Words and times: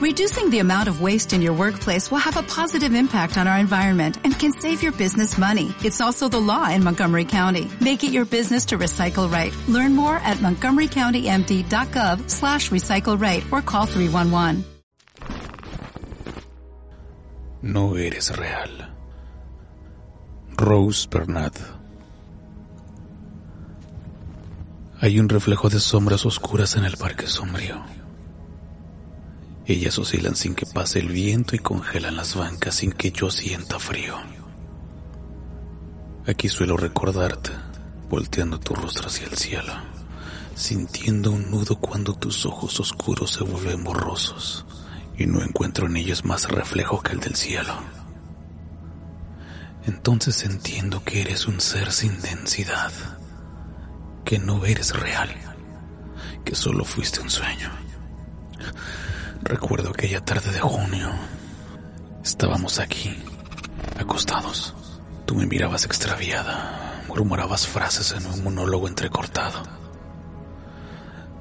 Reducing 0.00 0.48
the 0.48 0.60
amount 0.60 0.88
of 0.88 1.02
waste 1.02 1.34
in 1.34 1.42
your 1.42 1.52
workplace 1.52 2.10
will 2.10 2.24
have 2.24 2.38
a 2.38 2.42
positive 2.42 2.94
impact 2.94 3.36
on 3.36 3.46
our 3.46 3.58
environment 3.58 4.16
and 4.24 4.32
can 4.32 4.50
save 4.50 4.82
your 4.82 4.92
business 4.92 5.36
money. 5.36 5.74
It's 5.84 6.00
also 6.00 6.26
the 6.26 6.40
law 6.40 6.70
in 6.70 6.82
Montgomery 6.82 7.26
County. 7.26 7.68
Make 7.82 8.02
it 8.02 8.10
your 8.10 8.24
business 8.24 8.64
to 8.66 8.78
recycle 8.78 9.30
right. 9.30 9.54
Learn 9.68 9.94
more 9.94 10.16
at 10.16 10.38
montgomerycountymd.gov 10.38 12.30
slash 12.30 12.70
recycle 12.70 13.20
right 13.20 13.44
or 13.52 13.60
call 13.60 13.84
311. 13.84 14.64
No 17.60 17.94
eres 17.96 18.34
real. 18.38 18.88
Rose 20.56 21.04
Bernard. 21.04 21.58
Hay 25.02 25.18
un 25.18 25.28
reflejo 25.28 25.68
de 25.68 25.78
sombras 25.78 26.24
oscuras 26.24 26.76
en 26.76 26.86
el 26.86 26.96
parque 26.96 27.26
sombrío. 27.26 27.84
Ellas 29.70 30.00
oscilan 30.00 30.34
sin 30.34 30.56
que 30.56 30.66
pase 30.66 30.98
el 30.98 31.06
viento 31.10 31.54
y 31.54 31.60
congelan 31.60 32.16
las 32.16 32.34
bancas 32.34 32.74
sin 32.74 32.90
que 32.90 33.12
yo 33.12 33.30
sienta 33.30 33.78
frío. 33.78 34.16
Aquí 36.26 36.48
suelo 36.48 36.76
recordarte, 36.76 37.52
volteando 38.08 38.58
tu 38.58 38.74
rostro 38.74 39.06
hacia 39.06 39.26
el 39.26 39.36
cielo, 39.36 39.72
sintiendo 40.56 41.30
un 41.30 41.52
nudo 41.52 41.76
cuando 41.76 42.14
tus 42.14 42.46
ojos 42.46 42.80
oscuros 42.80 43.30
se 43.30 43.44
vuelven 43.44 43.84
borrosos 43.84 44.66
y 45.16 45.26
no 45.26 45.40
encuentro 45.40 45.86
en 45.86 45.98
ellos 45.98 46.24
más 46.24 46.50
reflejo 46.50 47.00
que 47.00 47.12
el 47.12 47.20
del 47.20 47.36
cielo. 47.36 47.74
Entonces 49.86 50.42
entiendo 50.42 51.04
que 51.04 51.20
eres 51.20 51.46
un 51.46 51.60
ser 51.60 51.92
sin 51.92 52.20
densidad 52.20 52.90
que 54.24 54.40
no 54.40 54.64
eres 54.64 54.98
real, 54.98 55.30
que 56.44 56.56
solo 56.56 56.84
fuiste 56.84 57.20
un 57.20 57.30
sueño. 57.30 57.70
Recuerdo 59.42 59.90
aquella 59.90 60.20
tarde 60.20 60.52
de 60.52 60.60
junio. 60.60 61.10
Estábamos 62.22 62.78
aquí, 62.78 63.16
acostados. 63.98 64.74
Tú 65.24 65.34
me 65.34 65.46
mirabas 65.46 65.86
extraviada, 65.86 67.02
murmurabas 67.08 67.66
frases 67.66 68.12
en 68.12 68.26
un 68.26 68.44
monólogo 68.44 68.86
entrecortado. 68.86 69.62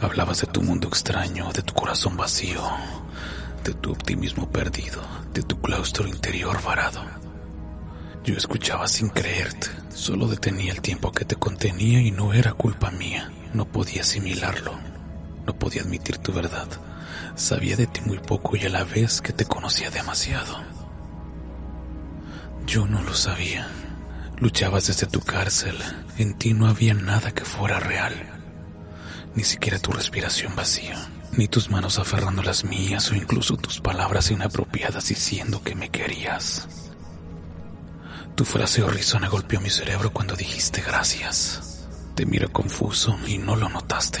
Hablabas 0.00 0.42
de 0.42 0.46
tu 0.46 0.62
mundo 0.62 0.88
extraño, 0.88 1.50
de 1.52 1.62
tu 1.62 1.72
corazón 1.72 2.16
vacío, 2.18 2.62
de 3.64 3.72
tu 3.72 3.92
optimismo 3.92 4.48
perdido, 4.50 5.02
de 5.32 5.42
tu 5.42 5.58
claustro 5.60 6.06
interior 6.06 6.62
varado. 6.62 7.02
Yo 8.24 8.34
escuchaba 8.34 8.88
sin 8.88 9.08
creerte, 9.08 9.68
solo 9.88 10.26
detenía 10.26 10.72
el 10.72 10.82
tiempo 10.82 11.12
que 11.12 11.24
te 11.24 11.36
contenía 11.36 12.02
y 12.02 12.10
no 12.10 12.34
era 12.34 12.52
culpa 12.52 12.90
mía. 12.90 13.30
No 13.54 13.64
podía 13.64 14.02
asimilarlo, 14.02 14.72
no 15.46 15.58
podía 15.58 15.82
admitir 15.82 16.18
tu 16.18 16.32
verdad. 16.32 16.68
Sabía 17.34 17.76
de 17.76 17.86
ti 17.86 18.00
muy 18.02 18.18
poco 18.18 18.56
y 18.56 18.64
a 18.64 18.68
la 18.68 18.84
vez 18.84 19.20
que 19.20 19.32
te 19.32 19.44
conocía 19.44 19.90
demasiado. 19.90 20.64
Yo 22.66 22.86
no 22.86 23.02
lo 23.02 23.14
sabía. 23.14 23.68
Luchabas 24.38 24.88
desde 24.88 25.06
tu 25.06 25.20
cárcel. 25.20 25.76
En 26.18 26.34
ti 26.34 26.52
no 26.52 26.66
había 26.66 26.94
nada 26.94 27.32
que 27.32 27.44
fuera 27.44 27.80
real. 27.80 28.14
Ni 29.34 29.44
siquiera 29.44 29.78
tu 29.78 29.92
respiración 29.92 30.56
vacía, 30.56 30.96
ni 31.32 31.46
tus 31.46 31.70
manos 31.70 31.98
aferrando 31.98 32.42
las 32.42 32.64
mías 32.64 33.10
o 33.12 33.14
incluso 33.14 33.56
tus 33.56 33.80
palabras 33.80 34.30
inapropiadas 34.30 35.08
diciendo 35.08 35.62
que 35.62 35.74
me 35.74 35.90
querías. 35.90 36.66
Tu 38.34 38.44
frase 38.44 38.82
horrizona 38.82 39.28
golpeó 39.28 39.60
mi 39.60 39.70
cerebro 39.70 40.12
cuando 40.12 40.36
dijiste 40.36 40.82
gracias. 40.82 41.86
Te 42.14 42.26
miro 42.26 42.50
confuso 42.50 43.18
y 43.26 43.38
no 43.38 43.56
lo 43.56 43.68
notaste. 43.68 44.20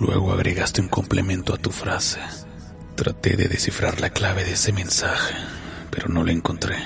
Luego 0.00 0.32
agregaste 0.32 0.80
un 0.80 0.88
complemento 0.88 1.54
a 1.54 1.56
tu 1.56 1.70
frase. 1.70 2.18
Traté 2.96 3.36
de 3.36 3.48
descifrar 3.48 4.00
la 4.00 4.10
clave 4.10 4.44
de 4.44 4.52
ese 4.52 4.72
mensaje, 4.72 5.34
pero 5.90 6.08
no 6.08 6.24
la 6.24 6.32
encontré. 6.32 6.76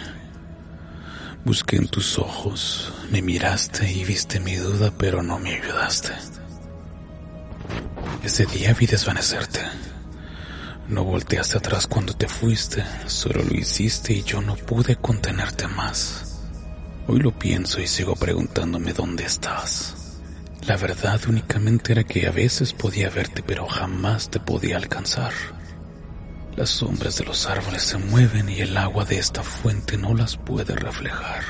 Busqué 1.44 1.76
en 1.76 1.88
tus 1.88 2.18
ojos, 2.18 2.92
me 3.10 3.22
miraste 3.22 3.90
y 3.90 4.04
viste 4.04 4.40
mi 4.40 4.56
duda, 4.56 4.92
pero 4.98 5.22
no 5.22 5.38
me 5.38 5.54
ayudaste. 5.54 6.12
Ese 8.22 8.44
día 8.46 8.74
vi 8.74 8.86
desvanecerte. 8.86 9.60
No 10.88 11.04
volteaste 11.04 11.58
atrás 11.58 11.86
cuando 11.86 12.14
te 12.14 12.28
fuiste, 12.28 12.84
solo 13.06 13.42
lo 13.42 13.54
hiciste 13.54 14.12
y 14.12 14.22
yo 14.22 14.42
no 14.42 14.56
pude 14.56 14.96
contenerte 14.96 15.66
más. 15.68 16.40
Hoy 17.06 17.20
lo 17.20 17.38
pienso 17.38 17.80
y 17.80 17.86
sigo 17.86 18.14
preguntándome 18.16 18.92
dónde 18.92 19.24
estás. 19.24 20.07
La 20.68 20.76
verdad 20.76 21.18
únicamente 21.26 21.92
era 21.92 22.04
que 22.04 22.26
a 22.26 22.30
veces 22.30 22.74
podía 22.74 23.08
verte 23.08 23.42
pero 23.42 23.66
jamás 23.66 24.28
te 24.28 24.38
podía 24.38 24.76
alcanzar. 24.76 25.32
Las 26.56 26.68
sombras 26.68 27.16
de 27.16 27.24
los 27.24 27.46
árboles 27.46 27.80
se 27.80 27.96
mueven 27.96 28.50
y 28.50 28.60
el 28.60 28.76
agua 28.76 29.06
de 29.06 29.18
esta 29.18 29.42
fuente 29.42 29.96
no 29.96 30.12
las 30.14 30.36
puede 30.36 30.76
reflejar. 30.76 31.42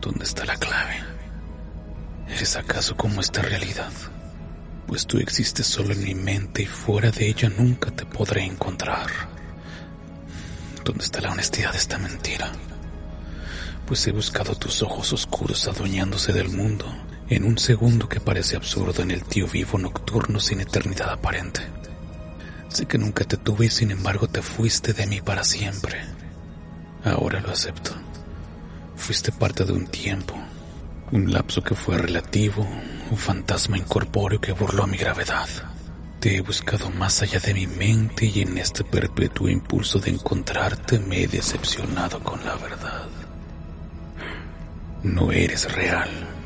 ¿Dónde 0.00 0.22
está 0.24 0.44
la 0.44 0.54
clave? 0.54 0.94
¿Eres 2.28 2.54
acaso 2.54 2.96
como 2.96 3.20
esta 3.20 3.42
realidad? 3.42 3.90
Pues 4.86 5.04
tú 5.04 5.18
existes 5.18 5.66
solo 5.66 5.94
en 5.94 6.04
mi 6.04 6.14
mente 6.14 6.62
y 6.62 6.66
fuera 6.66 7.10
de 7.10 7.26
ella 7.26 7.48
nunca 7.48 7.90
te 7.90 8.06
podré 8.06 8.44
encontrar. 8.44 9.08
¿Dónde 10.84 11.02
está 11.02 11.20
la 11.20 11.32
honestidad 11.32 11.72
de 11.72 11.78
esta 11.78 11.98
mentira? 11.98 12.52
Pues 13.86 14.06
he 14.06 14.12
buscado 14.12 14.54
tus 14.54 14.82
ojos 14.82 15.12
oscuros 15.12 15.66
adueñándose 15.68 16.32
del 16.32 16.48
mundo 16.48 16.86
en 17.28 17.44
un 17.44 17.58
segundo 17.58 18.08
que 18.08 18.20
parece 18.20 18.56
absurdo 18.56 19.02
en 19.02 19.10
el 19.10 19.24
tío 19.24 19.46
vivo 19.46 19.78
nocturno 19.78 20.38
sin 20.38 20.60
eternidad 20.60 21.10
aparente. 21.10 21.62
Sé 22.68 22.86
que 22.86 22.98
nunca 22.98 23.24
te 23.24 23.36
tuve 23.36 23.66
y 23.66 23.70
sin 23.70 23.90
embargo 23.90 24.28
te 24.28 24.42
fuiste 24.42 24.92
de 24.92 25.06
mí 25.06 25.20
para 25.20 25.44
siempre. 25.44 26.00
Ahora 27.04 27.40
lo 27.40 27.50
acepto. 27.50 27.92
Fuiste 28.96 29.32
parte 29.32 29.64
de 29.64 29.72
un 29.72 29.86
tiempo, 29.86 30.34
un 31.10 31.32
lapso 31.32 31.62
que 31.62 31.74
fue 31.74 31.98
relativo, 31.98 32.66
un 33.10 33.16
fantasma 33.16 33.78
incorpóreo 33.78 34.40
que 34.40 34.52
burló 34.52 34.86
mi 34.86 34.96
gravedad. 34.96 35.48
Te 36.20 36.36
he 36.36 36.40
buscado 36.40 36.88
más 36.90 37.20
allá 37.22 37.40
de 37.40 37.52
mi 37.52 37.66
mente 37.66 38.26
y 38.26 38.42
en 38.42 38.56
este 38.58 38.84
perpetuo 38.84 39.48
impulso 39.48 39.98
de 39.98 40.10
encontrarte 40.10 40.98
me 40.98 41.22
he 41.22 41.26
decepcionado 41.26 42.20
con 42.20 42.44
la 42.44 42.54
verdad. 42.56 43.21
No 45.02 45.32
eres 45.32 45.70
real. 45.74 46.41